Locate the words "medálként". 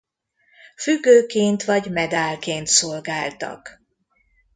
1.91-2.67